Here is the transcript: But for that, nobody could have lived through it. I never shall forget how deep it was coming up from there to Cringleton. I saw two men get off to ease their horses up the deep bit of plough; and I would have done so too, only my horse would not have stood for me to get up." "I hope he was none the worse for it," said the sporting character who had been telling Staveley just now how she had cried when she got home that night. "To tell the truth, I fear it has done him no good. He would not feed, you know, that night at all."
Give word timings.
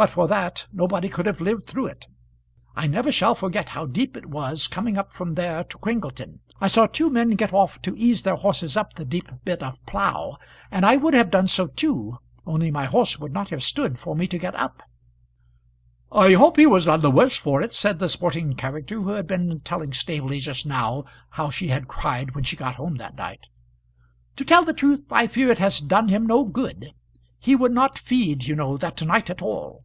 But 0.00 0.08
for 0.08 0.26
that, 0.28 0.66
nobody 0.72 1.10
could 1.10 1.26
have 1.26 1.42
lived 1.42 1.66
through 1.66 1.84
it. 1.88 2.08
I 2.74 2.86
never 2.86 3.12
shall 3.12 3.34
forget 3.34 3.68
how 3.76 3.84
deep 3.84 4.16
it 4.16 4.24
was 4.24 4.66
coming 4.66 4.96
up 4.96 5.12
from 5.12 5.34
there 5.34 5.62
to 5.64 5.76
Cringleton. 5.76 6.40
I 6.58 6.68
saw 6.68 6.86
two 6.86 7.10
men 7.10 7.32
get 7.32 7.52
off 7.52 7.82
to 7.82 7.94
ease 7.98 8.22
their 8.22 8.36
horses 8.36 8.78
up 8.78 8.94
the 8.94 9.04
deep 9.04 9.28
bit 9.44 9.62
of 9.62 9.76
plough; 9.84 10.38
and 10.70 10.86
I 10.86 10.96
would 10.96 11.12
have 11.12 11.30
done 11.30 11.48
so 11.48 11.66
too, 11.66 12.16
only 12.46 12.70
my 12.70 12.86
horse 12.86 13.18
would 13.18 13.34
not 13.34 13.50
have 13.50 13.62
stood 13.62 13.98
for 13.98 14.16
me 14.16 14.26
to 14.28 14.38
get 14.38 14.54
up." 14.54 14.82
"I 16.10 16.32
hope 16.32 16.56
he 16.56 16.64
was 16.64 16.86
none 16.86 17.00
the 17.02 17.10
worse 17.10 17.36
for 17.36 17.60
it," 17.60 17.74
said 17.74 17.98
the 17.98 18.08
sporting 18.08 18.54
character 18.54 19.02
who 19.02 19.10
had 19.10 19.26
been 19.26 19.60
telling 19.66 19.92
Staveley 19.92 20.38
just 20.38 20.64
now 20.64 21.04
how 21.28 21.50
she 21.50 21.68
had 21.68 21.88
cried 21.88 22.34
when 22.34 22.44
she 22.44 22.56
got 22.56 22.76
home 22.76 22.94
that 22.96 23.16
night. 23.18 23.48
"To 24.36 24.46
tell 24.46 24.64
the 24.64 24.72
truth, 24.72 25.02
I 25.10 25.26
fear 25.26 25.50
it 25.50 25.58
has 25.58 25.78
done 25.78 26.08
him 26.08 26.26
no 26.26 26.44
good. 26.44 26.94
He 27.38 27.54
would 27.54 27.72
not 27.72 27.98
feed, 27.98 28.46
you 28.46 28.56
know, 28.56 28.78
that 28.78 29.02
night 29.02 29.28
at 29.28 29.42
all." 29.42 29.84